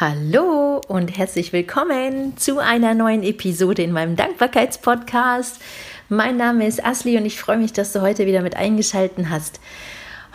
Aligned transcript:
Hallo 0.00 0.80
und 0.88 1.18
herzlich 1.18 1.52
willkommen 1.52 2.34
zu 2.38 2.58
einer 2.58 2.94
neuen 2.94 3.22
Episode 3.22 3.82
in 3.82 3.92
meinem 3.92 4.16
Dankbarkeitspodcast. 4.16 5.60
Mein 6.08 6.38
Name 6.38 6.66
ist 6.66 6.82
Asli 6.82 7.18
und 7.18 7.26
ich 7.26 7.38
freue 7.38 7.58
mich, 7.58 7.74
dass 7.74 7.92
du 7.92 8.00
heute 8.00 8.24
wieder 8.24 8.40
mit 8.40 8.56
eingeschaltet 8.56 9.26
hast. 9.28 9.60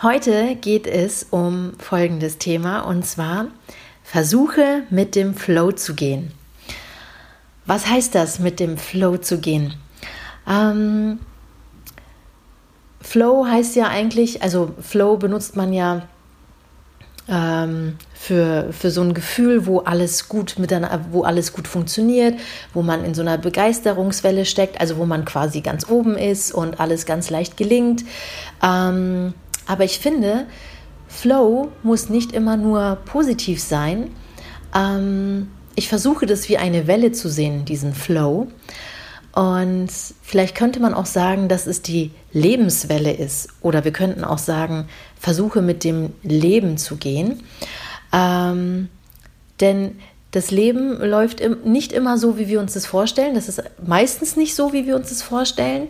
Heute 0.02 0.54
geht 0.54 0.86
es 0.86 1.26
um 1.30 1.72
folgendes 1.80 2.38
Thema 2.38 2.82
und 2.82 3.04
zwar 3.06 3.48
versuche 4.04 4.84
mit 4.90 5.16
dem 5.16 5.34
Flow 5.34 5.72
zu 5.72 5.96
gehen. 5.96 6.30
Was 7.64 7.88
heißt 7.88 8.14
das, 8.14 8.38
mit 8.38 8.60
dem 8.60 8.78
Flow 8.78 9.16
zu 9.16 9.40
gehen? 9.40 9.74
Ähm, 10.48 11.18
Flow 13.00 13.48
heißt 13.48 13.74
ja 13.74 13.88
eigentlich, 13.88 14.44
also 14.44 14.72
Flow 14.80 15.16
benutzt 15.16 15.56
man 15.56 15.72
ja 15.72 16.06
ähm, 17.28 17.96
für, 18.14 18.72
für 18.72 18.90
so 18.90 19.02
ein 19.02 19.14
Gefühl, 19.14 19.66
wo 19.66 19.80
alles 19.80 20.28
gut 20.28 20.58
miteinander, 20.58 21.06
wo 21.10 21.22
alles 21.22 21.52
gut 21.52 21.66
funktioniert, 21.68 22.38
wo 22.72 22.82
man 22.82 23.04
in 23.04 23.14
so 23.14 23.22
einer 23.22 23.38
Begeisterungswelle 23.38 24.44
steckt, 24.44 24.80
also 24.80 24.96
wo 24.96 25.06
man 25.06 25.24
quasi 25.24 25.60
ganz 25.60 25.88
oben 25.88 26.16
ist 26.16 26.52
und 26.52 26.80
alles 26.80 27.06
ganz 27.06 27.30
leicht 27.30 27.56
gelingt. 27.56 28.04
Ähm, 28.62 29.34
aber 29.66 29.84
ich 29.84 29.98
finde, 29.98 30.46
Flow 31.08 31.68
muss 31.82 32.08
nicht 32.08 32.32
immer 32.32 32.56
nur 32.56 32.98
positiv 33.04 33.60
sein. 33.60 34.10
Ähm, 34.74 35.48
ich 35.74 35.88
versuche 35.88 36.26
das 36.26 36.48
wie 36.48 36.58
eine 36.58 36.86
Welle 36.86 37.12
zu 37.12 37.28
sehen, 37.28 37.64
diesen 37.64 37.94
Flow. 37.94 38.48
Und 39.36 39.90
vielleicht 40.22 40.54
könnte 40.54 40.80
man 40.80 40.94
auch 40.94 41.04
sagen, 41.04 41.48
dass 41.50 41.66
es 41.66 41.82
die 41.82 42.10
Lebenswelle 42.32 43.12
ist. 43.12 43.50
Oder 43.60 43.84
wir 43.84 43.92
könnten 43.92 44.24
auch 44.24 44.38
sagen, 44.38 44.88
versuche 45.20 45.60
mit 45.60 45.84
dem 45.84 46.14
Leben 46.22 46.78
zu 46.78 46.96
gehen. 46.96 47.42
Ähm, 48.14 48.88
denn 49.60 49.98
das 50.36 50.50
Leben 50.50 51.02
läuft 51.02 51.40
nicht 51.64 51.92
immer 51.92 52.18
so, 52.18 52.36
wie 52.36 52.46
wir 52.46 52.60
uns 52.60 52.74
das 52.74 52.84
vorstellen. 52.84 53.34
Das 53.34 53.48
ist 53.48 53.62
meistens 53.86 54.36
nicht 54.36 54.54
so, 54.54 54.74
wie 54.74 54.86
wir 54.86 54.94
uns 54.94 55.08
das 55.08 55.22
vorstellen. 55.22 55.88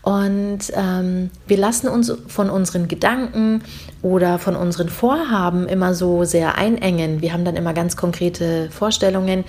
Und 0.00 0.60
ähm, 0.72 1.30
wir 1.46 1.58
lassen 1.58 1.88
uns 1.88 2.10
von 2.26 2.48
unseren 2.48 2.88
Gedanken 2.88 3.62
oder 4.00 4.38
von 4.38 4.56
unseren 4.56 4.88
Vorhaben 4.88 5.68
immer 5.68 5.94
so 5.94 6.24
sehr 6.24 6.56
einengen. 6.56 7.20
Wir 7.20 7.34
haben 7.34 7.44
dann 7.44 7.54
immer 7.54 7.74
ganz 7.74 7.94
konkrete 7.94 8.70
Vorstellungen, 8.70 9.44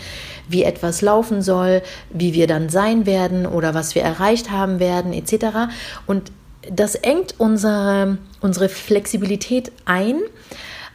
wie 0.49 0.63
etwas 0.63 1.01
laufen 1.01 1.41
soll, 1.41 1.81
wie 2.09 2.33
wir 2.33 2.45
dann 2.45 2.67
sein 2.67 3.05
werden 3.05 3.45
oder 3.45 3.73
was 3.73 3.95
wir 3.95 4.01
erreicht 4.01 4.51
haben 4.51 4.81
werden, 4.81 5.13
etc. 5.13 5.71
Und 6.05 6.33
das 6.69 6.95
engt 6.95 7.35
unsere, 7.37 8.17
unsere 8.41 8.67
Flexibilität 8.67 9.71
ein, 9.85 10.19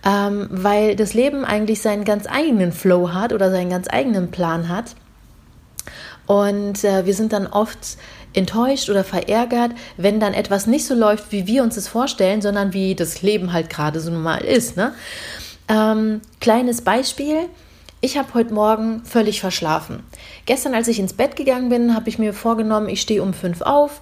ähm, 0.09 0.49
weil 0.51 0.97
das 0.97 1.13
Leben 1.13 1.45
eigentlich 1.45 1.83
seinen 1.83 2.05
ganz 2.05 2.27
eigenen 2.27 2.73
Flow 2.73 3.13
hat 3.13 3.35
oder 3.35 3.51
seinen 3.51 3.69
ganz 3.69 3.89
eigenen 3.91 4.31
Plan 4.31 4.69
hat. 4.71 4.95
Und 6.27 6.83
äh, 6.83 7.05
wir 7.05 7.15
sind 7.15 7.33
dann 7.33 7.47
oft 7.47 7.99
enttäuscht 8.33 8.89
oder 8.89 9.05
verärgert, 9.05 9.73
wenn 9.97 10.19
dann 10.19 10.33
etwas 10.33 10.67
nicht 10.67 10.87
so 10.87 10.95
läuft, 10.95 11.31
wie 11.31 11.47
wir 11.47 11.63
uns 11.63 11.77
es 11.77 11.89
vorstellen, 11.89 12.41
sondern 12.41 12.73
wie 12.73 12.95
das 12.95 13.21
Leben 13.21 13.53
halt 13.53 13.69
gerade 13.69 14.01
so 14.01 14.11
normal 14.11 14.45
ist. 14.45 14.77
Ne? 14.77 14.95
Ähm, 15.69 16.23
kleines 16.41 16.83
Beispiel. 16.83 17.41
Ich 18.01 18.17
habe 18.17 18.33
heute 18.33 18.55
Morgen 18.55 19.03
völlig 19.05 19.41
verschlafen. 19.41 20.05
Gestern, 20.47 20.75
als 20.75 20.89
ich 20.89 21.01
ins 21.01 21.15
Bett 21.15 21.37
gegangen 21.37 21.69
bin, 21.69 21.95
habe 21.95 22.09
ich 22.09 22.19
mir 22.19 22.33
vorgenommen, 22.33 22.89
ich 22.89 23.01
stehe 23.01 23.23
um 23.23 23.35
fünf 23.35 23.61
auf, 23.61 24.01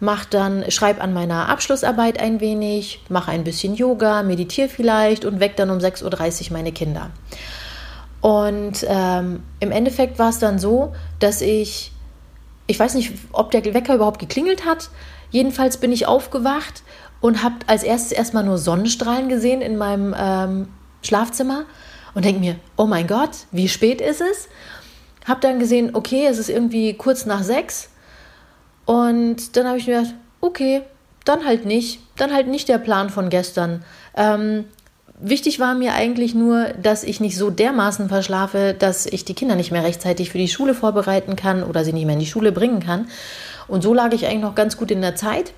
mach 0.00 0.24
dann, 0.24 0.70
schreibe 0.70 1.00
an 1.00 1.12
meiner 1.12 1.48
Abschlussarbeit 1.48 2.20
ein 2.20 2.40
wenig, 2.40 3.00
mache 3.08 3.30
ein 3.30 3.44
bisschen 3.44 3.74
Yoga, 3.74 4.22
meditiere 4.22 4.68
vielleicht 4.68 5.24
und 5.24 5.40
weck 5.40 5.56
dann 5.56 5.70
um 5.70 5.78
6.30 5.78 6.46
Uhr 6.46 6.52
meine 6.52 6.72
Kinder. 6.72 7.10
Und 8.20 8.84
ähm, 8.88 9.42
im 9.60 9.70
Endeffekt 9.70 10.18
war 10.18 10.30
es 10.30 10.38
dann 10.38 10.58
so, 10.58 10.92
dass 11.20 11.40
ich 11.40 11.92
ich 12.66 12.78
weiß 12.78 12.94
nicht, 12.94 13.12
ob 13.32 13.50
der 13.50 13.64
Wecker 13.64 13.94
überhaupt 13.94 14.18
geklingelt 14.18 14.64
hat. 14.64 14.90
Jedenfalls 15.30 15.78
bin 15.78 15.92
ich 15.92 16.06
aufgewacht 16.06 16.82
und 17.20 17.42
habe 17.42 17.56
als 17.66 17.82
erstes 17.82 18.12
erstmal 18.12 18.44
nur 18.44 18.58
Sonnenstrahlen 18.58 19.28
gesehen 19.28 19.62
in 19.62 19.76
meinem 19.76 20.14
ähm, 20.18 20.68
Schlafzimmer 21.02 21.64
und 22.14 22.24
denke 22.24 22.40
mir, 22.40 22.56
oh 22.76 22.86
mein 22.86 23.06
Gott, 23.06 23.30
wie 23.52 23.68
spät 23.68 24.00
ist 24.00 24.20
es? 24.20 24.48
Habe 25.26 25.40
dann 25.40 25.58
gesehen, 25.58 25.90
okay, 25.94 26.26
es 26.26 26.38
ist 26.38 26.48
irgendwie 26.48 26.94
kurz 26.94 27.26
nach 27.26 27.42
sechs. 27.42 27.90
Und 28.86 29.56
dann 29.56 29.66
habe 29.66 29.76
ich 29.76 29.86
mir 29.86 29.98
gedacht, 29.98 30.14
okay, 30.40 30.82
dann 31.26 31.44
halt 31.44 31.66
nicht. 31.66 32.00
Dann 32.16 32.32
halt 32.32 32.46
nicht 32.46 32.68
der 32.68 32.78
Plan 32.78 33.10
von 33.10 33.28
gestern. 33.28 33.84
Ähm, 34.16 34.64
Wichtig 35.18 35.60
war 35.60 35.74
mir 35.74 35.94
eigentlich 35.94 36.34
nur, 36.34 36.74
dass 36.82 37.02
ich 37.02 37.20
nicht 37.20 37.38
so 37.38 37.48
dermaßen 37.48 38.08
verschlafe, 38.10 38.76
dass 38.78 39.06
ich 39.06 39.24
die 39.24 39.32
Kinder 39.32 39.56
nicht 39.56 39.72
mehr 39.72 39.82
rechtzeitig 39.82 40.30
für 40.30 40.36
die 40.36 40.48
Schule 40.48 40.74
vorbereiten 40.74 41.36
kann 41.36 41.62
oder 41.62 41.84
sie 41.84 41.94
nicht 41.94 42.04
mehr 42.04 42.12
in 42.14 42.20
die 42.20 42.26
Schule 42.26 42.52
bringen 42.52 42.80
kann. 42.80 43.08
Und 43.66 43.82
so 43.82 43.94
lag 43.94 44.12
ich 44.12 44.26
eigentlich 44.26 44.42
noch 44.42 44.54
ganz 44.54 44.76
gut 44.76 44.90
in 44.90 45.00
der 45.00 45.16
Zeit. 45.16 45.54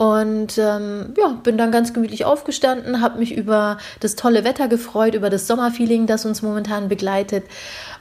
Und 0.00 0.56
ähm, 0.56 1.12
ja, 1.18 1.28
bin 1.42 1.58
dann 1.58 1.70
ganz 1.70 1.92
gemütlich 1.92 2.24
aufgestanden, 2.24 3.02
habe 3.02 3.18
mich 3.18 3.36
über 3.36 3.76
das 4.00 4.16
tolle 4.16 4.44
Wetter 4.44 4.66
gefreut, 4.66 5.14
über 5.14 5.28
das 5.28 5.46
Sommerfeeling, 5.46 6.06
das 6.06 6.24
uns 6.24 6.40
momentan 6.40 6.88
begleitet. 6.88 7.44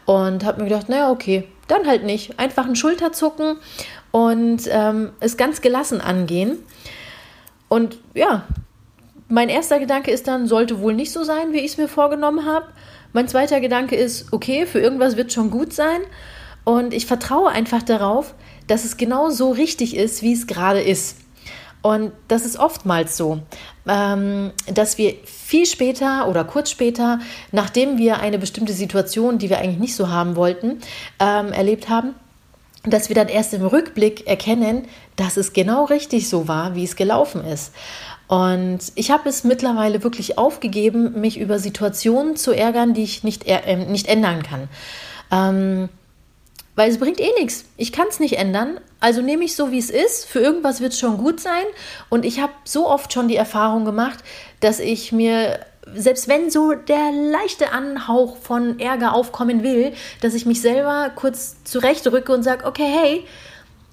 Und 0.05 0.45
habe 0.45 0.61
mir 0.61 0.69
gedacht, 0.69 0.87
naja, 0.87 1.11
okay, 1.11 1.45
dann 1.67 1.85
halt 1.87 2.05
nicht. 2.05 2.39
Einfach 2.39 2.65
ein 2.65 2.77
Schulterzucken 2.77 3.57
und 4.11 4.61
ähm, 4.69 5.09
es 5.19 5.35
ganz 5.35 5.59
gelassen 5.59 5.99
angehen. 5.99 6.59
Und 7.67 7.97
ja, 8.13 8.45
mein 9.27 9.49
erster 9.49 9.77
Gedanke 9.77 10.11
ist 10.11 10.29
dann, 10.29 10.47
sollte 10.47 10.79
wohl 10.79 10.93
nicht 10.93 11.11
so 11.11 11.25
sein, 11.25 11.51
wie 11.51 11.59
ich 11.59 11.71
es 11.71 11.77
mir 11.77 11.89
vorgenommen 11.89 12.45
habe. 12.45 12.67
Mein 13.11 13.27
zweiter 13.27 13.59
Gedanke 13.59 13.97
ist, 13.97 14.31
okay, 14.31 14.65
für 14.65 14.79
irgendwas 14.79 15.17
wird 15.17 15.33
schon 15.33 15.51
gut 15.51 15.73
sein. 15.73 15.99
Und 16.63 16.93
ich 16.93 17.07
vertraue 17.07 17.49
einfach 17.49 17.83
darauf, 17.83 18.35
dass 18.67 18.85
es 18.85 18.95
genau 18.95 19.31
so 19.31 19.51
richtig 19.51 19.97
ist, 19.97 20.21
wie 20.21 20.31
es 20.31 20.47
gerade 20.47 20.79
ist. 20.79 21.17
Und 21.81 22.11
das 22.27 22.45
ist 22.45 22.59
oftmals 22.59 23.15
so, 23.15 23.39
ähm, 23.87 24.51
dass 24.73 24.97
wir 24.97 25.15
viel 25.23 25.65
später 25.65 26.27
oder 26.27 26.43
kurz 26.43 26.69
später, 26.69 27.19
nachdem 27.51 27.97
wir 27.97 28.19
eine 28.19 28.37
bestimmte 28.37 28.73
Situation, 28.73 29.37
die 29.37 29.49
wir 29.49 29.59
eigentlich 29.59 29.79
nicht 29.79 29.95
so 29.95 30.09
haben 30.09 30.35
wollten, 30.35 30.79
ähm, 31.19 31.53
erlebt 31.53 31.87
haben, 31.87 32.15
dass 32.83 33.09
wir 33.09 33.15
dann 33.15 33.27
erst 33.27 33.53
im 33.53 33.65
Rückblick 33.65 34.27
erkennen, 34.27 34.87
dass 35.15 35.37
es 35.37 35.53
genau 35.53 35.85
richtig 35.85 36.29
so 36.29 36.47
war, 36.47 36.75
wie 36.75 36.83
es 36.83 36.95
gelaufen 36.95 37.43
ist. 37.45 37.73
Und 38.27 38.79
ich 38.95 39.09
habe 39.09 39.27
es 39.27 39.43
mittlerweile 39.43 40.03
wirklich 40.03 40.37
aufgegeben, 40.37 41.19
mich 41.19 41.39
über 41.39 41.59
Situationen 41.59 42.35
zu 42.35 42.51
ärgern, 42.51 42.93
die 42.93 43.03
ich 43.03 43.23
nicht, 43.23 43.45
äh, 43.47 43.75
nicht 43.75 44.07
ändern 44.07 44.43
kann. 44.43 44.69
Ähm, 45.31 45.89
weil 46.79 46.89
es 46.89 46.97
bringt 46.97 47.19
eh 47.19 47.33
nichts. 47.37 47.65
Ich 47.75 47.91
kann 47.91 48.07
es 48.07 48.21
nicht 48.21 48.37
ändern. 48.37 48.79
Also 49.01 49.21
nehme 49.21 49.43
ich 49.43 49.53
so, 49.53 49.69
wie 49.69 49.79
es 49.79 49.89
ist. 49.89 50.25
Für 50.25 50.39
irgendwas 50.39 50.79
wird 50.79 50.93
es 50.93 50.99
schon 50.99 51.17
gut 51.17 51.41
sein. 51.41 51.65
Und 52.07 52.23
ich 52.23 52.39
habe 52.39 52.53
so 52.63 52.87
oft 52.87 53.11
schon 53.11 53.27
die 53.27 53.35
Erfahrung 53.35 53.83
gemacht, 53.83 54.19
dass 54.61 54.79
ich 54.79 55.11
mir, 55.11 55.59
selbst 55.93 56.29
wenn 56.29 56.49
so 56.49 56.71
der 56.71 57.11
leichte 57.11 57.73
Anhauch 57.73 58.37
von 58.37 58.79
Ärger 58.79 59.13
aufkommen 59.13 59.61
will, 59.61 59.91
dass 60.21 60.33
ich 60.33 60.45
mich 60.45 60.61
selber 60.61 61.11
kurz 61.13 61.61
zurechtrücke 61.65 62.31
und 62.31 62.43
sage, 62.43 62.65
okay, 62.65 62.87
hey, 62.87 63.25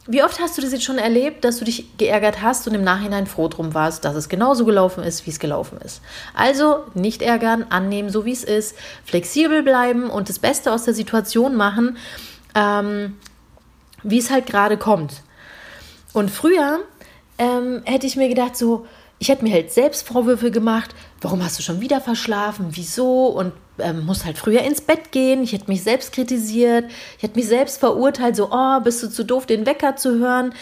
wie 0.06 0.22
oft 0.22 0.40
hast 0.40 0.56
du 0.56 0.62
das 0.62 0.70
jetzt 0.70 0.84
schon 0.84 0.98
erlebt, 0.98 1.44
dass 1.44 1.58
du 1.58 1.64
dich 1.64 1.98
geärgert 1.98 2.40
hast 2.40 2.68
und 2.68 2.74
im 2.74 2.84
Nachhinein 2.84 3.26
froh 3.26 3.48
drum 3.48 3.74
warst, 3.74 4.04
dass 4.04 4.14
es 4.14 4.28
genauso 4.28 4.64
gelaufen 4.64 5.02
ist, 5.02 5.26
wie 5.26 5.30
es 5.30 5.40
gelaufen 5.40 5.78
ist? 5.84 6.02
Also 6.34 6.84
nicht 6.94 7.22
ärgern, 7.22 7.66
annehmen, 7.70 8.10
so 8.10 8.24
wie 8.24 8.30
es 8.30 8.44
ist, 8.44 8.76
flexibel 9.04 9.64
bleiben 9.64 10.08
und 10.08 10.28
das 10.28 10.38
Beste 10.38 10.72
aus 10.72 10.84
der 10.84 10.94
Situation 10.94 11.56
machen, 11.56 11.96
ähm, 12.56 13.16
wie 14.02 14.18
es 14.18 14.30
halt 14.30 14.46
gerade 14.46 14.76
kommt. 14.76 15.22
Und 16.12 16.30
früher 16.30 16.80
ähm, 17.38 17.82
hätte 17.84 18.06
ich 18.06 18.16
mir 18.16 18.28
gedacht, 18.28 18.56
so, 18.56 18.86
ich 19.18 19.28
hätte 19.28 19.44
mir 19.44 19.52
halt 19.52 19.72
selbst 19.72 20.08
Vorwürfe 20.08 20.50
gemacht, 20.50 20.94
warum 21.20 21.44
hast 21.44 21.58
du 21.58 21.62
schon 21.62 21.80
wieder 21.80 22.00
verschlafen, 22.00 22.68
wieso 22.70 23.26
und 23.26 23.52
ähm, 23.78 24.04
muss 24.06 24.24
halt 24.24 24.38
früher 24.38 24.62
ins 24.62 24.80
Bett 24.80 25.12
gehen. 25.12 25.42
Ich 25.42 25.52
hätte 25.52 25.68
mich 25.68 25.82
selbst 25.82 26.12
kritisiert, 26.12 26.90
ich 27.16 27.22
hätte 27.22 27.38
mich 27.38 27.46
selbst 27.46 27.78
verurteilt, 27.78 28.36
so, 28.36 28.50
oh, 28.50 28.80
bist 28.80 29.02
du 29.02 29.10
zu 29.10 29.24
doof, 29.24 29.46
den 29.46 29.66
Wecker 29.66 29.96
zu 29.96 30.18
hören. 30.18 30.54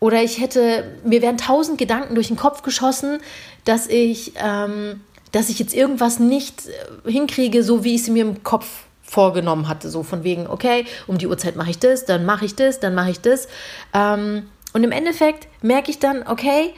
Oder 0.00 0.22
ich 0.22 0.40
hätte, 0.40 0.96
mir 1.04 1.22
wären 1.22 1.36
tausend 1.36 1.78
Gedanken 1.78 2.14
durch 2.14 2.28
den 2.28 2.36
Kopf 2.36 2.62
geschossen, 2.62 3.18
dass 3.64 3.86
ich, 3.86 4.32
ähm, 4.36 5.00
dass 5.30 5.48
ich 5.48 5.58
jetzt 5.58 5.74
irgendwas 5.74 6.18
nicht 6.18 6.62
äh, 6.66 7.10
hinkriege, 7.10 7.62
so 7.62 7.84
wie 7.84 7.94
ich 7.94 8.02
es 8.02 8.08
mir 8.08 8.24
im 8.24 8.42
Kopf 8.42 8.66
vorgenommen 9.10 9.68
hatte. 9.68 9.90
So 9.90 10.02
von 10.04 10.22
wegen, 10.22 10.46
okay, 10.46 10.86
um 11.08 11.18
die 11.18 11.26
Uhrzeit 11.26 11.56
mache 11.56 11.70
ich 11.70 11.78
das, 11.78 12.04
dann 12.04 12.24
mache 12.24 12.44
ich 12.44 12.54
das, 12.54 12.78
dann 12.78 12.94
mache 12.94 13.10
ich 13.10 13.20
das. 13.20 13.48
Ähm, 13.92 14.44
und 14.72 14.84
im 14.84 14.92
Endeffekt 14.92 15.48
merke 15.62 15.90
ich 15.90 15.98
dann, 15.98 16.24
okay, 16.26 16.72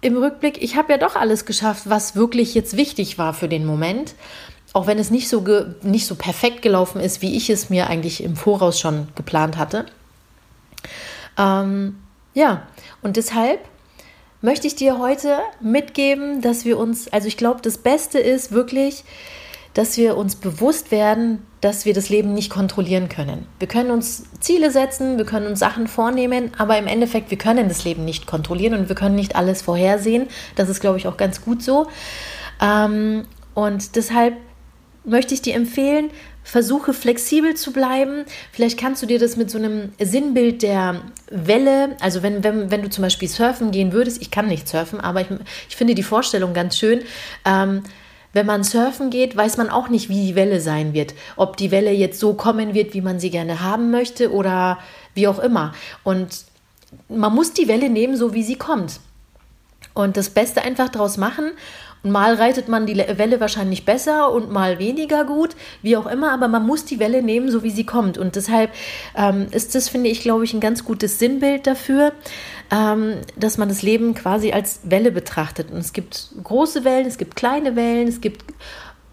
im 0.00 0.16
Rückblick, 0.16 0.60
ich 0.62 0.76
habe 0.76 0.92
ja 0.92 0.98
doch 0.98 1.14
alles 1.14 1.44
geschafft, 1.44 1.84
was 1.86 2.16
wirklich 2.16 2.54
jetzt 2.54 2.76
wichtig 2.76 3.16
war 3.16 3.32
für 3.32 3.48
den 3.48 3.64
Moment. 3.64 4.14
Auch 4.72 4.86
wenn 4.86 4.98
es 4.98 5.10
nicht 5.10 5.28
so, 5.28 5.44
nicht 5.82 6.06
so 6.06 6.14
perfekt 6.16 6.62
gelaufen 6.62 7.00
ist, 7.00 7.22
wie 7.22 7.36
ich 7.36 7.48
es 7.48 7.70
mir 7.70 7.88
eigentlich 7.88 8.22
im 8.22 8.34
Voraus 8.34 8.80
schon 8.80 9.08
geplant 9.14 9.56
hatte. 9.56 9.86
Ähm, 11.38 11.96
ja, 12.34 12.66
und 13.02 13.16
deshalb 13.16 13.60
möchte 14.40 14.66
ich 14.66 14.74
dir 14.74 14.98
heute 14.98 15.38
mitgeben, 15.60 16.40
dass 16.40 16.64
wir 16.64 16.78
uns, 16.78 17.12
also 17.12 17.28
ich 17.28 17.36
glaube, 17.36 17.60
das 17.62 17.78
Beste 17.78 18.18
ist 18.18 18.52
wirklich, 18.52 19.04
dass 19.74 19.96
wir 19.96 20.16
uns 20.16 20.36
bewusst 20.36 20.90
werden, 20.90 21.46
dass 21.60 21.84
wir 21.84 21.94
das 21.94 22.08
Leben 22.08 22.32
nicht 22.34 22.50
kontrollieren 22.50 23.08
können. 23.08 23.46
Wir 23.58 23.68
können 23.68 23.90
uns 23.90 24.24
Ziele 24.40 24.70
setzen, 24.70 25.18
wir 25.18 25.26
können 25.26 25.46
uns 25.46 25.58
Sachen 25.58 25.86
vornehmen, 25.86 26.52
aber 26.58 26.78
im 26.78 26.86
Endeffekt, 26.86 27.30
wir 27.30 27.38
können 27.38 27.68
das 27.68 27.84
Leben 27.84 28.04
nicht 28.04 28.26
kontrollieren 28.26 28.74
und 28.74 28.88
wir 28.88 28.96
können 28.96 29.14
nicht 29.14 29.36
alles 29.36 29.62
vorhersehen. 29.62 30.28
Das 30.56 30.68
ist, 30.68 30.80
glaube 30.80 30.98
ich, 30.98 31.06
auch 31.06 31.16
ganz 31.16 31.42
gut 31.42 31.62
so. 31.62 31.86
Ähm, 32.60 33.24
und 33.54 33.96
deshalb 33.96 34.34
möchte 35.04 35.34
ich 35.34 35.42
dir 35.42 35.54
empfehlen, 35.54 36.10
versuche 36.42 36.92
flexibel 36.92 37.54
zu 37.54 37.72
bleiben. 37.72 38.24
Vielleicht 38.52 38.78
kannst 38.78 39.02
du 39.02 39.06
dir 39.06 39.18
das 39.18 39.36
mit 39.36 39.50
so 39.50 39.58
einem 39.58 39.92
Sinnbild 40.00 40.62
der 40.62 41.02
Welle, 41.30 41.96
also 42.00 42.22
wenn, 42.22 42.42
wenn, 42.42 42.70
wenn 42.70 42.82
du 42.82 42.90
zum 42.90 43.02
Beispiel 43.02 43.28
surfen 43.28 43.70
gehen 43.70 43.92
würdest, 43.92 44.20
ich 44.20 44.30
kann 44.30 44.48
nicht 44.48 44.68
surfen, 44.68 45.00
aber 45.00 45.20
ich, 45.20 45.28
ich 45.68 45.76
finde 45.76 45.94
die 45.94 46.02
Vorstellung 46.02 46.54
ganz 46.54 46.76
schön. 46.76 47.02
Ähm, 47.44 47.82
wenn 48.32 48.46
man 48.46 48.62
surfen 48.62 49.10
geht, 49.10 49.36
weiß 49.36 49.56
man 49.56 49.70
auch 49.70 49.88
nicht, 49.88 50.08
wie 50.08 50.26
die 50.26 50.34
Welle 50.34 50.60
sein 50.60 50.92
wird. 50.92 51.14
Ob 51.36 51.56
die 51.56 51.70
Welle 51.70 51.90
jetzt 51.90 52.20
so 52.20 52.34
kommen 52.34 52.74
wird, 52.74 52.94
wie 52.94 53.00
man 53.00 53.18
sie 53.18 53.30
gerne 53.30 53.60
haben 53.60 53.90
möchte 53.90 54.32
oder 54.32 54.78
wie 55.14 55.26
auch 55.26 55.38
immer. 55.38 55.72
Und 56.04 56.44
man 57.08 57.34
muss 57.34 57.52
die 57.52 57.68
Welle 57.68 57.90
nehmen, 57.90 58.16
so 58.16 58.32
wie 58.34 58.42
sie 58.42 58.56
kommt. 58.56 59.00
Und 59.94 60.16
das 60.16 60.30
Beste 60.30 60.62
einfach 60.62 60.88
daraus 60.88 61.16
machen 61.16 61.52
mal 62.02 62.34
reitet 62.34 62.68
man 62.68 62.86
die 62.86 62.96
Welle 62.96 63.40
wahrscheinlich 63.40 63.84
besser 63.84 64.32
und 64.32 64.50
mal 64.50 64.78
weniger 64.78 65.24
gut, 65.24 65.56
wie 65.82 65.96
auch 65.96 66.06
immer, 66.06 66.32
aber 66.32 66.48
man 66.48 66.66
muss 66.66 66.84
die 66.84 66.98
Welle 66.98 67.22
nehmen, 67.22 67.50
so 67.50 67.62
wie 67.62 67.70
sie 67.70 67.84
kommt. 67.84 68.18
Und 68.18 68.36
deshalb 68.36 68.70
ähm, 69.14 69.48
ist 69.50 69.74
das, 69.74 69.88
finde 69.88 70.08
ich, 70.08 70.20
glaube 70.20 70.44
ich, 70.44 70.54
ein 70.54 70.60
ganz 70.60 70.84
gutes 70.84 71.18
Sinnbild 71.18 71.66
dafür, 71.66 72.12
ähm, 72.70 73.16
dass 73.36 73.58
man 73.58 73.68
das 73.68 73.82
Leben 73.82 74.14
quasi 74.14 74.52
als 74.52 74.80
Welle 74.84 75.12
betrachtet. 75.12 75.70
Und 75.70 75.78
es 75.78 75.92
gibt 75.92 76.30
große 76.42 76.84
Wellen, 76.84 77.06
es 77.06 77.18
gibt 77.18 77.36
kleine 77.36 77.76
Wellen, 77.76 78.08
es 78.08 78.20
gibt 78.20 78.44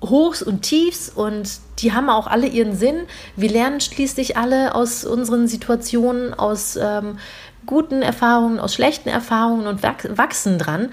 Hochs 0.01 0.43
und 0.43 0.61
Tiefs 0.61 1.09
und 1.09 1.49
die 1.79 1.91
haben 1.91 2.09
auch 2.09 2.27
alle 2.27 2.47
ihren 2.47 2.75
Sinn. 2.75 3.07
Wir 3.35 3.49
lernen 3.49 3.81
schließlich 3.81 4.37
alle 4.37 4.75
aus 4.75 5.05
unseren 5.05 5.47
Situationen, 5.47 6.33
aus 6.33 6.77
ähm, 6.79 7.17
guten 7.65 8.01
Erfahrungen, 8.01 8.59
aus 8.59 8.73
schlechten 8.73 9.09
Erfahrungen 9.09 9.67
und 9.67 9.83
wachsen 9.83 10.59
dran. 10.59 10.89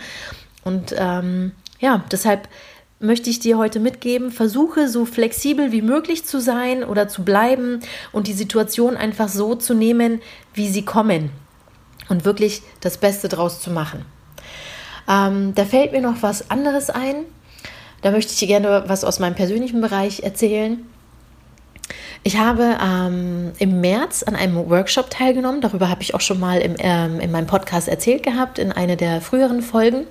Und 0.65 0.95
ähm, 0.97 1.53
ja, 1.85 2.03
deshalb 2.11 2.49
möchte 2.99 3.29
ich 3.29 3.41
dir 3.41 3.59
heute 3.59 3.79
mitgeben, 3.79 4.31
versuche 4.33 4.89
so 4.89 5.05
flexibel 5.05 5.71
wie 5.71 5.83
möglich 5.83 6.25
zu 6.25 6.41
sein 6.41 6.83
oder 6.83 7.09
zu 7.09 7.25
bleiben 7.25 7.81
und 8.11 8.27
die 8.27 8.33
Situation 8.33 8.97
einfach 8.97 9.29
so 9.29 9.55
zu 9.55 9.75
nehmen, 9.75 10.23
wie 10.55 10.71
sie 10.71 10.87
kommen 10.87 11.31
und 12.09 12.25
wirklich 12.25 12.63
das 12.81 12.97
Beste 12.97 13.29
draus 13.29 13.61
zu 13.61 13.71
machen. 13.71 14.07
Ähm, 15.07 15.55
da 15.55 15.67
fällt 15.67 15.93
mir 15.93 16.01
noch 16.01 16.23
was 16.23 16.51
anderes 16.51 16.89
ein. 16.89 17.27
Da 18.01 18.11
möchte 18.11 18.33
ich 18.33 18.39
dir 18.39 18.49
gerne 18.49 18.85
was 18.87 19.05
aus 19.05 19.19
meinem 19.19 19.35
persönlichen 19.35 19.83
Bereich 19.83 20.23
erzählen. 20.23 20.87
Ich 22.23 22.39
habe 22.39 22.79
ähm, 22.83 23.53
im 23.59 23.83
März 23.83 24.23
an 24.23 24.37
einem 24.37 24.57
Workshop 24.71 25.11
teilgenommen. 25.11 25.61
Darüber 25.61 25.91
habe 25.91 26.01
ich 26.01 26.15
auch 26.15 26.23
schon 26.23 26.41
mal 26.41 26.63
im, 26.63 26.77
ähm, 26.79 27.21
in 27.21 27.31
meinem 27.31 27.47
Podcast 27.47 27.89
erzählt 27.89 28.23
gehabt, 28.23 28.59
in 28.59 28.73
einer 28.73 28.97
der 28.97 29.21
früheren 29.21 29.61
Folgen. 29.61 30.07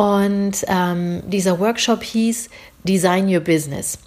Und 0.00 0.64
ähm, 0.66 1.22
dieser 1.26 1.60
Workshop 1.60 2.02
hieß 2.02 2.48
Design 2.84 3.28
Your 3.28 3.40
Business. 3.40 3.98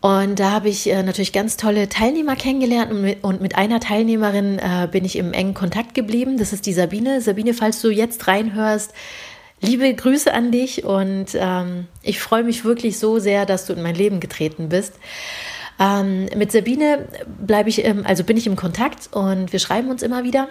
Und 0.00 0.38
da 0.38 0.52
habe 0.52 0.68
ich 0.68 0.88
äh, 0.88 1.02
natürlich 1.02 1.32
ganz 1.32 1.56
tolle 1.56 1.88
Teilnehmer 1.88 2.36
kennengelernt 2.36 2.92
und 2.92 3.02
mit, 3.02 3.24
und 3.24 3.40
mit 3.40 3.56
einer 3.56 3.80
Teilnehmerin 3.80 4.60
äh, 4.60 4.86
bin 4.86 5.04
ich 5.04 5.16
im 5.16 5.32
engen 5.32 5.54
Kontakt 5.54 5.94
geblieben. 5.94 6.38
Das 6.38 6.52
ist 6.52 6.64
die 6.64 6.72
Sabine. 6.72 7.20
Sabine, 7.20 7.54
falls 7.54 7.82
du 7.82 7.90
jetzt 7.90 8.28
reinhörst, 8.28 8.92
liebe 9.60 9.92
Grüße 9.92 10.32
an 10.32 10.52
dich 10.52 10.84
und 10.84 11.26
ähm, 11.34 11.88
ich 12.02 12.20
freue 12.20 12.44
mich 12.44 12.64
wirklich 12.64 13.00
so 13.00 13.18
sehr, 13.18 13.46
dass 13.46 13.66
du 13.66 13.72
in 13.72 13.82
mein 13.82 13.96
Leben 13.96 14.20
getreten 14.20 14.68
bist. 14.68 14.92
Ähm, 15.80 16.26
mit 16.36 16.52
Sabine 16.52 17.08
bleibe 17.44 17.68
ich, 17.68 17.84
ähm, 17.84 18.04
also 18.06 18.22
bin 18.22 18.36
ich 18.36 18.46
im 18.46 18.54
Kontakt 18.54 19.08
und 19.12 19.52
wir 19.52 19.58
schreiben 19.58 19.90
uns 19.90 20.04
immer 20.04 20.22
wieder. 20.22 20.46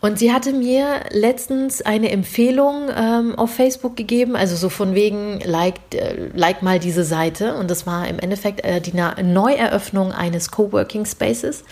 Und 0.00 0.18
sie 0.18 0.32
hatte 0.32 0.52
mir 0.52 1.00
letztens 1.10 1.80
eine 1.80 2.10
Empfehlung 2.10 2.90
ähm, 2.94 3.34
auf 3.38 3.54
Facebook 3.54 3.96
gegeben, 3.96 4.36
also 4.36 4.54
so 4.54 4.68
von 4.68 4.94
wegen, 4.94 5.40
like, 5.40 5.80
äh, 5.94 6.28
like 6.34 6.62
mal 6.62 6.78
diese 6.78 7.04
Seite. 7.04 7.54
Und 7.54 7.70
das 7.70 7.86
war 7.86 8.06
im 8.06 8.18
Endeffekt 8.18 8.64
äh, 8.64 8.82
die 8.82 8.92
Neueröffnung 8.92 10.12
eines 10.12 10.50
Coworking 10.50 11.06
Spaces. 11.06 11.64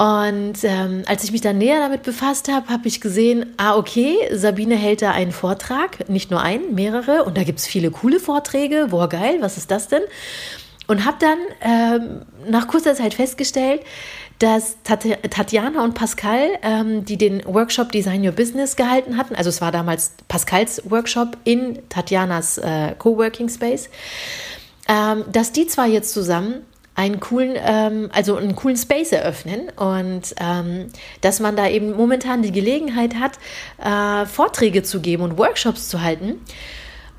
Und 0.00 0.64
ähm, 0.64 1.02
als 1.04 1.24
ich 1.24 1.32
mich 1.32 1.42
dann 1.42 1.58
näher 1.58 1.78
damit 1.78 2.04
befasst 2.04 2.50
habe, 2.50 2.70
habe 2.70 2.88
ich 2.88 3.02
gesehen, 3.02 3.52
ah, 3.58 3.76
okay, 3.76 4.16
Sabine 4.32 4.74
hält 4.74 5.02
da 5.02 5.10
einen 5.10 5.32
Vortrag, 5.32 6.08
nicht 6.08 6.30
nur 6.30 6.40
einen, 6.40 6.74
mehrere. 6.74 7.24
Und 7.24 7.36
da 7.36 7.42
gibt 7.42 7.58
es 7.58 7.66
viele 7.66 7.90
coole 7.90 8.18
Vorträge. 8.18 8.86
Boah, 8.88 9.10
geil, 9.10 9.36
was 9.40 9.58
ist 9.58 9.70
das 9.70 9.88
denn? 9.88 10.00
Und 10.86 11.04
habe 11.04 11.18
dann 11.20 11.38
ähm, 11.60 12.22
nach 12.48 12.66
kurzer 12.66 12.94
Zeit 12.94 13.12
festgestellt, 13.12 13.82
dass 14.40 14.78
Tatjana 14.84 15.84
und 15.84 15.94
Pascal, 15.94 16.48
ähm, 16.62 17.04
die 17.04 17.18
den 17.18 17.42
Workshop 17.44 17.92
Design 17.92 18.26
Your 18.26 18.32
Business 18.32 18.74
gehalten 18.74 19.16
hatten, 19.16 19.36
also 19.36 19.50
es 19.50 19.60
war 19.60 19.70
damals 19.70 20.14
Pascals 20.28 20.82
Workshop 20.90 21.36
in 21.44 21.78
Tatjanas 21.90 22.56
äh, 22.58 22.94
Coworking 22.98 23.50
Space, 23.50 23.90
ähm, 24.88 25.24
dass 25.30 25.52
die 25.52 25.66
zwar 25.66 25.86
jetzt 25.86 26.12
zusammen 26.14 26.62
einen 26.94 27.20
coolen, 27.20 27.54
ähm, 27.56 28.08
also 28.12 28.36
einen 28.36 28.56
coolen 28.56 28.78
Space 28.78 29.12
eröffnen 29.12 29.68
und 29.76 30.34
ähm, 30.40 30.86
dass 31.20 31.40
man 31.40 31.54
da 31.54 31.68
eben 31.68 31.94
momentan 31.94 32.40
die 32.40 32.52
Gelegenheit 32.52 33.16
hat, 33.16 33.38
äh, 33.78 34.26
Vorträge 34.26 34.82
zu 34.82 35.00
geben 35.00 35.22
und 35.22 35.36
Workshops 35.36 35.90
zu 35.90 36.00
halten. 36.00 36.40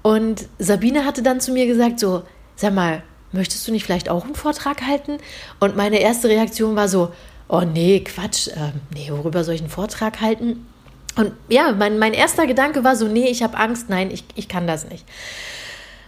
Und 0.02 0.48
Sabine 0.58 1.06
hatte 1.06 1.22
dann 1.22 1.40
zu 1.40 1.52
mir 1.52 1.68
gesagt, 1.68 2.00
so, 2.00 2.24
sag 2.56 2.74
mal, 2.74 3.04
möchtest 3.32 3.68
du 3.68 3.72
nicht 3.72 3.86
vielleicht 3.86 4.10
auch 4.10 4.26
einen 4.26 4.36
Vortrag 4.36 4.82
halten? 4.82 5.18
Und 5.60 5.76
meine 5.76 6.00
erste 6.00 6.30
Reaktion 6.30 6.76
war 6.76 6.88
so, 6.88 7.12
oh 7.48 7.62
nee, 7.62 8.00
Quatsch, 8.02 8.48
äh, 8.48 8.72
nee, 8.94 9.10
worüber 9.12 9.44
soll 9.44 9.56
ich 9.56 9.62
einen 9.62 9.70
Vortrag 9.70 10.22
halten? 10.22 10.66
Und 11.16 11.34
ja, 11.50 11.74
mein, 11.74 12.00
mein 12.00 12.14
erster 12.14 12.48
Gedanke 12.48 12.84
war 12.84 12.96
so, 12.96 13.08
nee, 13.08 13.28
ich 13.28 13.44
habe 13.44 13.58
Angst, 13.58 13.90
nein, 13.90 14.12
ich, 14.12 14.24
ich 14.36 14.48
kann 14.48 14.68
das 14.68 14.88
nicht. 14.88 15.06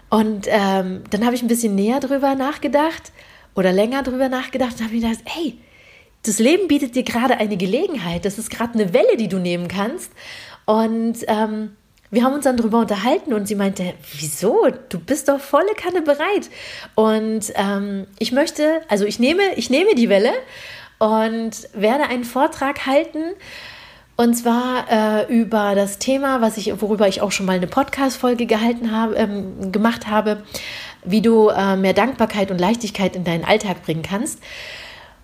Und 0.10 0.48
ähm, 0.48 1.04
dann 1.10 1.26
habe 1.26 1.36
ich 1.36 1.42
ein 1.42 1.48
bisschen 1.48 1.76
näher 1.76 2.00
drüber 2.00 2.36
nachgedacht 2.36 3.12
oder 3.56 3.72
länger 3.72 4.04
drüber 4.04 4.30
nachgedacht 4.30 4.74
und 4.78 4.86
habe 4.86 4.94
mir 4.94 5.02
gedacht, 5.02 5.24
hey, 5.26 5.58
das 6.26 6.40
Leben 6.40 6.68
bietet 6.68 6.96
dir 6.96 7.04
gerade 7.04 7.38
eine 7.38 7.58
Gelegenheit. 7.58 8.24
Das 8.24 8.38
ist 8.38 8.50
gerade 8.50 8.76
eine 8.76 8.94
Welle, 8.94 9.18
die 9.18 9.28
du 9.28 9.40
nehmen 9.40 9.68
kannst. 9.68 10.12
Und 10.66 11.18
ähm, 11.28 11.76
wir 12.14 12.24
haben 12.24 12.34
uns 12.34 12.44
dann 12.44 12.58
darüber 12.58 12.78
unterhalten 12.78 13.34
und 13.34 13.48
sie 13.48 13.56
meinte, 13.56 13.96
wieso? 14.20 14.68
Du 14.90 15.00
bist 15.00 15.30
doch 15.30 15.40
volle 15.40 15.74
Kanne 15.76 16.04
bereit. 16.04 16.48
Und 16.94 17.52
ähm, 17.56 18.06
ich 18.20 18.32
möchte, 18.32 18.82
also 18.88 19.06
ich 19.06 19.18
nehme, 19.18 19.42
ich 19.56 19.72
nehme 19.72 19.96
die 19.96 20.10
Welle 20.10 20.32
und 21.00 21.52
werde 21.74 22.04
einen 22.04 22.24
Vortrag 22.24 22.86
halten. 22.86 23.34
Und 24.16 24.36
zwar 24.36 24.86
äh, 24.92 25.34
über 25.34 25.74
das 25.74 25.98
Thema, 25.98 26.40
was 26.40 26.58
ich, 26.58 26.80
worüber 26.80 27.08
ich 27.08 27.22
auch 27.22 27.32
schon 27.32 27.48
mal 27.48 27.56
eine 27.56 27.66
Podcast-Folge 27.66 28.46
gehalten 28.46 28.92
habe, 28.92 29.16
ähm, 29.16 29.72
gemacht 29.72 30.06
habe, 30.06 30.44
wie 31.04 31.22
du 31.22 31.50
äh, 31.50 31.76
mehr 31.78 31.94
Dankbarkeit 31.94 32.52
und 32.52 32.60
Leichtigkeit 32.60 33.16
in 33.16 33.24
deinen 33.24 33.44
Alltag 33.44 33.84
bringen 33.84 34.04
kannst. 34.04 34.38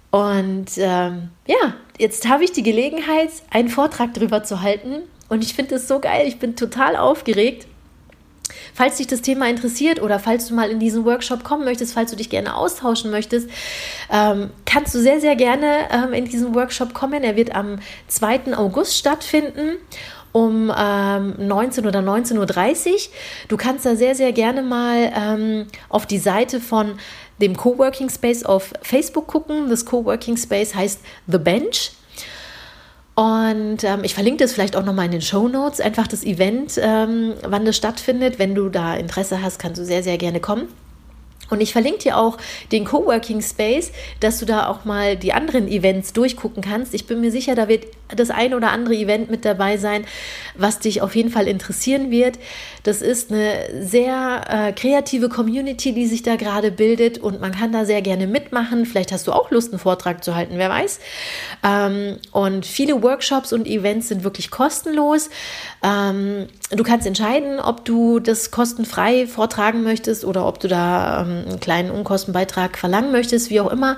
Und 0.10 0.70
ähm, 0.78 1.30
ja, 1.46 1.76
jetzt 2.00 2.28
habe 2.28 2.44
ich 2.44 2.52
die 2.52 2.64
Gelegenheit, 2.64 3.30
einen 3.52 3.70
Vortrag 3.70 4.16
darüber 4.16 4.44
zu 4.44 4.64
halten 4.64 5.04
und 5.30 5.44
ich 5.44 5.54
finde 5.54 5.76
es 5.76 5.88
so 5.88 6.00
geil. 6.00 6.28
Ich 6.28 6.40
bin 6.40 6.56
total 6.56 6.96
aufgeregt. 6.96 7.68
Falls 8.74 8.98
dich 8.98 9.08
das 9.08 9.22
Thema 9.22 9.48
interessiert 9.48 10.02
oder 10.02 10.20
falls 10.20 10.48
du 10.48 10.56
mal 10.56 10.70
in 10.72 10.80
diesen 10.80 11.06
Workshop 11.06 11.44
kommen 11.44 11.66
möchtest, 11.66 11.94
falls 11.94 12.12
du 12.12 12.18
dich 12.18 12.30
gerne 12.30 12.56
austauschen 12.56 13.12
möchtest, 13.12 13.50
ähm, 14.12 14.50
kannst 14.66 14.96
du 14.96 15.00
sehr, 15.00 15.20
sehr 15.20 15.36
gerne 15.36 15.88
ähm, 15.92 16.14
in 16.14 16.26
diesen 16.26 16.56
Workshop 16.56 16.94
kommen. 16.94 17.24
Er 17.24 17.36
wird 17.36 17.56
am 17.56 17.80
2. 18.08 18.56
August 18.56 18.98
stattfinden 18.98 19.78
um 20.32 20.72
ähm, 20.76 21.36
19 21.40 21.88
oder 21.88 22.00
19.30 22.00 22.38
Uhr. 22.38 23.00
Du 23.48 23.58
kannst 23.58 23.86
da 23.86 23.96
sehr, 23.96 24.16
sehr 24.16 24.32
gerne 24.32 24.62
mal 24.62 25.12
ähm, 25.16 25.66
auf 25.90 26.06
die 26.06 26.20
Seite 26.20 26.60
von 26.60 27.00
dem 27.42 27.58
Coworking 27.58 28.10
Space 28.10 28.44
auf 28.44 28.74
Facebook 28.82 29.28
gucken. 29.28 29.70
Das 29.70 29.86
Coworking 29.86 30.38
Space 30.38 30.76
heißt 30.76 31.02
The 31.28 31.40
Bench. 31.40 31.92
Und 33.20 33.84
ähm, 33.84 34.06
ich 34.06 34.14
verlinke 34.14 34.46
das 34.46 34.54
vielleicht 34.54 34.78
auch 34.78 34.86
nochmal 34.86 35.08
in 35.08 35.12
den 35.12 35.22
Show 35.22 35.50
Notes, 35.50 35.82
einfach 35.82 36.08
das 36.08 36.24
Event, 36.24 36.80
ähm, 36.82 37.34
wann 37.46 37.66
das 37.66 37.76
stattfindet. 37.76 38.40
Wenn 38.40 38.56
du 38.56 38.70
da 38.70 38.96
Interesse 38.96 39.42
hast, 39.42 39.60
kannst 39.60 39.78
du 39.78 39.84
sehr, 39.84 40.04
sehr 40.04 40.18
gerne 40.18 40.40
kommen. 40.40 40.70
Und 41.50 41.60
ich 41.60 41.74
verlinke 41.74 42.00
dir 42.00 42.18
auch 42.18 42.38
den 42.72 42.86
Coworking 42.86 43.42
Space, 43.42 43.92
dass 44.22 44.40
du 44.40 44.46
da 44.46 44.68
auch 44.70 44.86
mal 44.86 45.18
die 45.18 45.34
anderen 45.34 45.68
Events 45.68 46.14
durchgucken 46.14 46.64
kannst. 46.64 46.94
Ich 46.94 47.08
bin 47.08 47.20
mir 47.20 47.30
sicher, 47.30 47.56
da 47.56 47.68
wird 47.68 47.88
das 48.16 48.30
ein 48.30 48.54
oder 48.54 48.72
andere 48.72 48.96
Event 48.96 49.30
mit 49.30 49.46
dabei 49.46 49.78
sein, 49.78 50.06
was 50.56 50.80
dich 50.80 51.02
auf 51.02 51.16
jeden 51.16 51.30
Fall 51.30 51.48
interessieren 51.48 52.12
wird. 52.12 52.40
Das 52.84 53.02
ist 53.02 53.32
eine 53.32 53.86
sehr 53.86 54.42
äh, 54.50 54.72
kreative 54.74 55.30
Community, 55.30 55.94
die 55.94 56.08
sich 56.08 56.24
da 56.24 56.36
gerade 56.36 56.72
bildet 56.72 57.18
und 57.18 57.40
man 57.42 57.52
kann 57.52 57.72
da 57.72 57.86
sehr 57.86 58.02
gerne 58.02 58.28
mitmachen. 58.28 58.86
Vielleicht 58.86 59.12
hast 59.12 59.28
du 59.28 59.32
auch 59.32 59.52
Lust, 59.52 59.72
einen 59.72 59.80
Vortrag 59.80 60.24
zu 60.24 60.36
halten, 60.36 60.54
wer 60.58 60.70
weiß. 60.70 61.00
Ähm, 61.64 62.18
und 62.32 62.66
viele 62.66 63.02
Workshops 63.04 63.54
und 63.54 63.68
Events 63.68 64.08
sind 64.08 64.24
wirklich 64.24 64.50
kostenlos. 64.50 65.30
Ähm, 65.84 66.48
du 66.72 66.84
kannst 66.84 67.06
entscheiden, 67.06 67.60
ob 67.60 67.86
du 67.86 68.20
das 68.20 68.52
kostenfrei 68.52 69.28
vortragen 69.28 69.84
möchtest 69.84 70.26
oder 70.26 70.46
ob 70.48 70.60
du 70.60 70.68
da 70.68 71.22
ähm, 71.22 71.46
einen 71.48 71.60
kleinen 71.60 71.92
Unkostenbeitrag 71.92 72.78
verlangen 72.78 73.12
möchtest, 73.12 73.50
wie 73.50 73.60
auch 73.62 73.72
immer. 73.72 73.98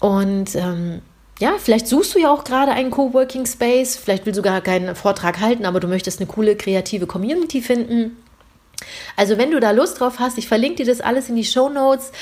Und 0.00 0.54
ähm, 0.54 1.00
ja, 1.38 1.54
vielleicht 1.58 1.86
suchst 1.86 2.14
du 2.14 2.18
ja 2.18 2.30
auch 2.30 2.44
gerade 2.44 2.72
einen 2.72 2.90
Coworking 2.90 3.46
Space, 3.46 3.96
vielleicht 3.96 4.24
willst 4.24 4.38
du 4.38 4.42
gar 4.42 4.60
keinen 4.60 4.94
Vortrag 4.96 5.40
halten, 5.40 5.66
aber 5.66 5.80
du 5.80 5.88
möchtest 5.88 6.20
eine 6.20 6.26
coole 6.26 6.56
kreative 6.56 7.06
Community 7.06 7.60
finden. 7.60 8.16
Also 9.16 9.38
wenn 9.38 9.50
du 9.50 9.60
da 9.60 9.70
Lust 9.70 10.00
drauf 10.00 10.18
hast, 10.18 10.38
ich 10.38 10.48
verlinke 10.48 10.84
dir 10.84 10.86
das 10.86 11.00
alles 11.00 11.28
in 11.28 11.36
die 11.36 11.44
Show 11.44 11.68
Notes 11.68 12.12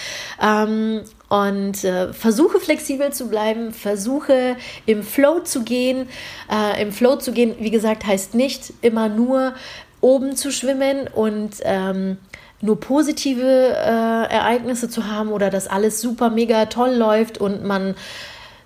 ähm, 0.41 1.03
und 1.29 1.83
äh, 1.85 2.13
versuche 2.13 2.61
flexibel 2.61 3.13
zu 3.13 3.29
bleiben, 3.29 3.73
versuche 3.73 4.57
im 4.87 5.03
Flow 5.03 5.41
zu 5.41 5.63
gehen. 5.63 6.09
Äh, 6.51 6.83
Im 6.83 6.93
Flow 6.93 7.17
zu 7.17 7.33
gehen, 7.33 7.57
wie 7.59 7.71
gesagt, 7.71 8.07
heißt 8.07 8.35
nicht 8.35 8.73
immer 8.83 9.09
nur 9.09 9.55
oben 10.01 10.37
zu 10.37 10.53
schwimmen 10.53 11.09
und 11.13 11.57
ähm, 11.63 12.19
nur 12.61 12.79
positive 12.79 13.43
äh, 13.43 14.33
Ereignisse 14.33 14.89
zu 14.89 15.11
haben 15.11 15.31
oder 15.31 15.51
dass 15.51 15.67
alles 15.67 16.01
super 16.01 16.31
mega 16.31 16.67
toll 16.67 16.95
läuft 16.95 17.39
und 17.39 17.65
man 17.65 17.95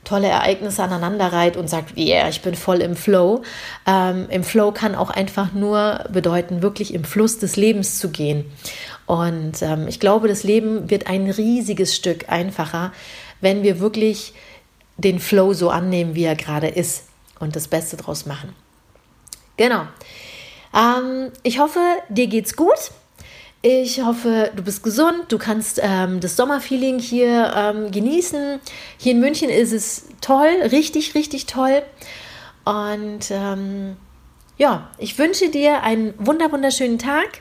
tolle 0.08 0.28
Ereignisse 0.28 0.82
aneinanderreiht 0.82 1.56
und 1.56 1.68
sagt, 1.68 1.96
yeah, 1.96 2.28
ich 2.28 2.40
bin 2.40 2.54
voll 2.54 2.80
im 2.80 2.96
Flow. 2.96 3.42
Ähm, 3.86 4.26
Im 4.30 4.42
Flow 4.42 4.72
kann 4.72 4.94
auch 4.94 5.10
einfach 5.10 5.52
nur 5.52 6.04
bedeuten, 6.10 6.62
wirklich 6.62 6.94
im 6.94 7.04
Fluss 7.04 7.38
des 7.38 7.56
Lebens 7.56 7.98
zu 7.98 8.10
gehen. 8.10 8.50
Und 9.06 9.62
ähm, 9.62 9.86
ich 9.86 10.00
glaube, 10.00 10.28
das 10.28 10.44
Leben 10.44 10.90
wird 10.90 11.06
ein 11.08 11.30
riesiges 11.30 11.94
Stück 11.94 12.28
einfacher, 12.28 12.92
wenn 13.40 13.62
wir 13.62 13.80
wirklich 13.80 14.32
den 14.96 15.20
Flow 15.20 15.52
so 15.52 15.70
annehmen, 15.70 16.14
wie 16.14 16.24
er 16.24 16.36
gerade 16.36 16.68
ist 16.68 17.04
und 17.38 17.54
das 17.54 17.68
Beste 17.68 17.96
draus 17.96 18.26
machen. 18.26 18.54
Genau. 19.56 19.82
Ähm, 20.74 21.32
ich 21.42 21.58
hoffe, 21.58 21.80
dir 22.08 22.26
geht's 22.26 22.56
gut. 22.56 22.90
Ich 23.60 24.02
hoffe, 24.02 24.52
du 24.54 24.62
bist 24.62 24.84
gesund, 24.84 25.24
du 25.30 25.38
kannst 25.38 25.80
ähm, 25.82 26.20
das 26.20 26.36
Sommerfeeling 26.36 27.00
hier 27.00 27.52
ähm, 27.56 27.90
genießen. 27.90 28.60
Hier 28.98 29.12
in 29.12 29.20
München 29.20 29.50
ist 29.50 29.72
es 29.72 30.04
toll, 30.20 30.48
richtig, 30.70 31.16
richtig 31.16 31.46
toll. 31.46 31.82
Und 32.64 33.30
ähm, 33.30 33.96
ja, 34.58 34.90
ich 34.98 35.18
wünsche 35.18 35.48
dir 35.48 35.82
einen 35.82 36.14
wunder 36.18 36.52
wunderschönen 36.52 37.00
Tag 37.00 37.40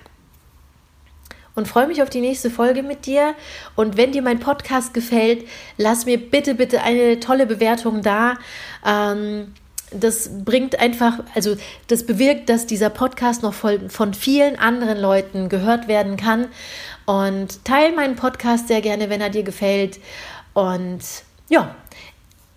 und 1.53 1.67
freue 1.67 1.85
mich 1.85 2.01
auf 2.01 2.09
die 2.09 2.21
nächste 2.21 2.49
Folge 2.49 2.81
mit 2.81 3.05
dir. 3.05 3.35
Und 3.75 3.95
wenn 3.95 4.11
dir 4.11 4.23
mein 4.23 4.39
Podcast 4.39 4.95
gefällt, 4.95 5.47
lass 5.77 6.07
mir 6.07 6.17
bitte, 6.17 6.55
bitte 6.55 6.81
eine 6.81 7.19
tolle 7.19 7.45
Bewertung 7.45 8.01
da. 8.01 8.37
Ähm, 8.83 9.53
das 9.91 10.29
bringt 10.43 10.79
einfach, 10.79 11.19
also 11.33 11.55
das 11.87 12.05
bewirkt, 12.05 12.49
dass 12.49 12.65
dieser 12.65 12.89
Podcast 12.89 13.43
noch 13.43 13.53
voll, 13.53 13.89
von 13.89 14.13
vielen 14.13 14.57
anderen 14.57 14.99
Leuten 14.99 15.49
gehört 15.49 15.87
werden 15.87 16.17
kann. 16.17 16.47
Und 17.05 17.63
teile 17.63 17.95
meinen 17.95 18.15
Podcast 18.15 18.67
sehr 18.67 18.81
gerne, 18.81 19.09
wenn 19.09 19.21
er 19.21 19.29
dir 19.29 19.43
gefällt. 19.43 19.99
Und 20.53 21.01
ja, 21.49 21.75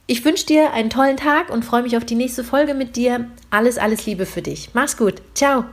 ich 0.07 0.25
wünsche 0.25 0.47
dir 0.47 0.73
einen 0.73 0.91
tollen 0.91 1.17
Tag 1.17 1.51
und 1.51 1.65
freue 1.65 1.83
mich 1.83 1.97
auf 1.97 2.05
die 2.05 2.17
nächste 2.17 2.43
Folge 2.43 2.75
mit 2.75 2.97
dir. 2.97 3.31
Alles, 3.51 3.79
alles 3.79 4.07
Liebe 4.07 4.27
für 4.27 4.43
dich. 4.43 4.71
Mach's 4.73 4.97
gut. 4.97 5.23
Ciao. 5.35 5.65